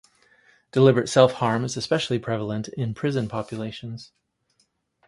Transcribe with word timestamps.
Deliberate 0.71 1.09
self-harm 1.09 1.63
is 1.63 1.77
especially 1.77 2.17
prevalent 2.17 2.69
in 2.69 2.95
prison 2.95 3.27
populations. 3.27 4.11